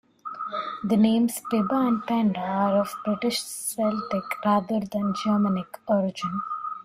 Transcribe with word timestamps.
The 0.83 0.97
names 0.97 1.39
Pybba 1.51 1.87
and 1.87 2.03
Penda 2.07 2.39
are 2.39 2.81
of 2.81 2.95
British 3.05 3.39
Celtic, 3.43 4.23
rather 4.43 4.79
than 4.79 5.13
Germanic, 5.13 5.77
origin. 5.87 6.41